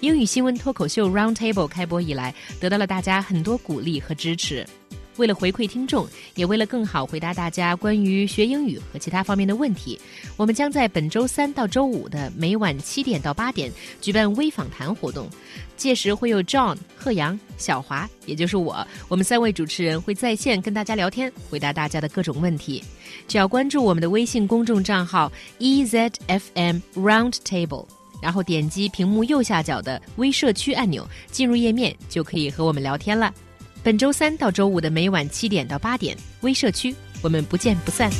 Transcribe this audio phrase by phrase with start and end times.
[0.00, 4.66] 英语新闻脱口秀 Roundtable 开播以来，得到了大家很多鼓励和支持。
[5.16, 9.98] 为了回馈听众，也为了更好回答大家关于学英语和其他方面的问题，
[10.36, 13.72] 我们将在本周三到周五的每晚七点到八点
[14.02, 15.26] 举办微访谈活动。
[15.74, 22.84] 届时会有 John、贺阳、小华，也就是我，我们三位主持人会在线跟大家聊天，回答大家的各种问题。
[23.26, 27.86] 只要关注我们的微信公众账号 EZFM Roundtable，
[28.20, 33.32] 然后点击屏幕右下角的微社区按钮，进入页面就可以和我们聊天了。
[33.82, 38.10] 本周三到周五的每晚七点到八点，微社区，我们不见不散。